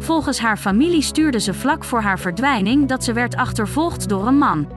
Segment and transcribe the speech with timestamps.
[0.00, 4.38] Volgens haar familie stuurde ze vlak voor haar verdwijning dat ze werd achtervolgd door een
[4.38, 4.68] man.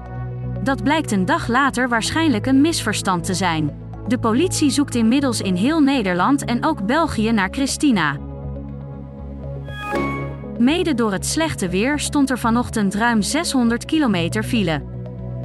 [0.64, 3.82] Dat blijkt een dag later waarschijnlijk een misverstand te zijn.
[4.08, 8.18] De politie zoekt inmiddels in heel Nederland en ook België naar Christina.
[10.58, 14.84] Mede door het slechte weer stond er vanochtend ruim 600 kilometer file.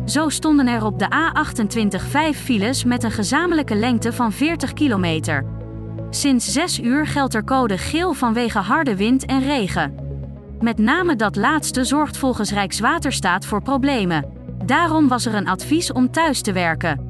[0.04, 5.57] Zo stonden er op de A28 vijf files met een gezamenlijke lengte van 40 kilometer.
[6.10, 9.94] Sinds 6 uur geldt er code geel vanwege harde wind en regen.
[10.60, 14.26] Met name dat laatste zorgt volgens Rijkswaterstaat voor problemen.
[14.64, 17.06] Daarom was er een advies om thuis te werken.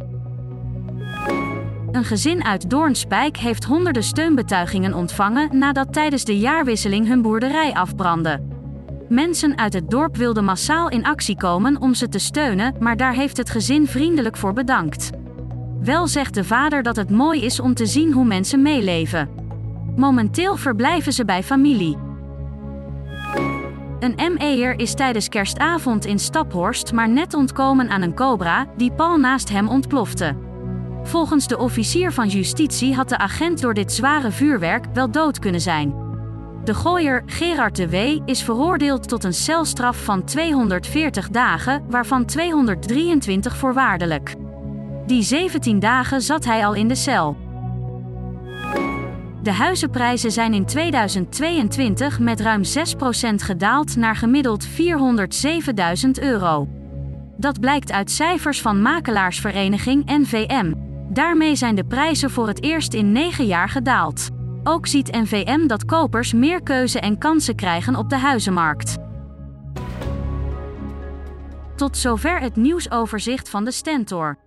[1.92, 8.42] Een gezin uit Doornspijk heeft honderden steunbetuigingen ontvangen nadat tijdens de jaarwisseling hun boerderij afbrandde.
[9.08, 13.14] Mensen uit het dorp wilden massaal in actie komen om ze te steunen, maar daar
[13.14, 15.10] heeft het gezin vriendelijk voor bedankt.
[15.80, 19.28] Wel zegt de vader dat het mooi is om te zien hoe mensen meeleven.
[19.96, 21.96] Momenteel verblijven ze bij familie.
[24.00, 29.18] Een ME'er is tijdens kerstavond in Staphorst maar net ontkomen aan een cobra die pal
[29.18, 30.36] naast hem ontplofte.
[31.02, 35.60] Volgens de officier van justitie had de agent door dit zware vuurwerk wel dood kunnen
[35.60, 35.94] zijn.
[36.64, 38.20] De gooier Gerard de W.
[38.24, 44.34] is veroordeeld tot een celstraf van 240 dagen, waarvan 223 voorwaardelijk.
[45.08, 47.36] Die 17 dagen zat hij al in de cel.
[49.42, 52.68] De huizenprijzen zijn in 2022 met ruim 6%
[53.34, 54.74] gedaald naar gemiddeld 407.000
[56.20, 56.68] euro.
[57.36, 60.72] Dat blijkt uit cijfers van makelaarsvereniging NVM.
[61.08, 64.28] Daarmee zijn de prijzen voor het eerst in 9 jaar gedaald.
[64.64, 68.96] Ook ziet NVM dat kopers meer keuze en kansen krijgen op de huizenmarkt.
[71.76, 74.46] Tot zover het nieuwsoverzicht van de Stentor.